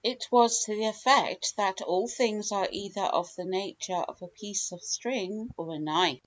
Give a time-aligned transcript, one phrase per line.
[0.03, 4.27] It was to the effect that all things are either of the nature of a
[4.27, 6.17] piece of string or a knife.